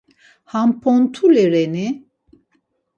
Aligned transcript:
Ham 0.51 0.69
pont̆uli 0.81 1.43
reni? 1.53 1.87